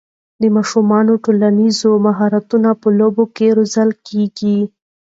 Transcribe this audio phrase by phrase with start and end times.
[0.41, 4.59] د ماشومانو ټولنیز مهارتونه په لوبو کې روزل کېږي.